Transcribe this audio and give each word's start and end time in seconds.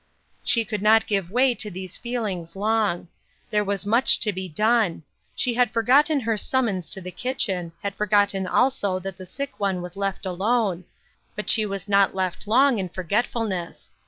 She 0.43 0.65
could 0.65 0.81
not 0.81 1.05
give 1.05 1.29
way 1.29 1.53
to 1.53 1.69
these 1.69 1.95
feelings 1.95 2.55
long. 2.55 3.07
There 3.51 3.63
was 3.63 3.85
much 3.85 4.19
to 4.21 4.33
be 4.33 4.49
clone; 4.49 5.03
she 5.35 5.53
had 5.53 5.69
forgotten 5.69 6.21
her 6.21 6.37
summons 6.37 6.89
to 6.93 7.01
the 7.01 7.11
kitchen; 7.11 7.71
had 7.83 7.93
forgotten 7.93 8.47
also 8.47 8.97
236 8.97 8.97
WAITING. 8.97 9.03
that 9.03 9.17
the 9.19 9.31
sick 9.31 9.59
one 9.59 9.83
was 9.83 9.95
left 9.95 10.25
alone; 10.25 10.85
but 11.35 11.51
she 11.51 11.67
was 11.67 11.87
not 11.87 12.15
left 12.15 12.47
long 12.47 12.79
in 12.79 12.89
forgetfulness. 12.89 13.91